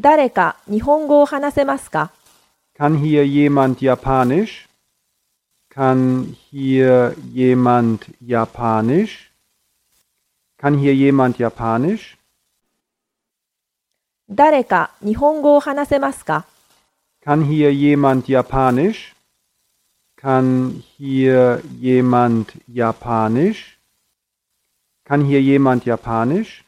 [0.00, 2.12] 誰か日本語を話せますか
[2.78, 4.68] Kann hier jemand Japanisch?
[5.68, 9.32] Kann hier jemand Japanisch?
[10.56, 12.16] Kann hier jemand Japanisch?
[14.30, 16.46] 誰か日本語を話せますか
[17.24, 19.16] Kann hier jemand Japanisch?
[20.14, 23.80] Kann hier jemand Japanisch?
[25.04, 26.62] Kann hier jemand Japanisch?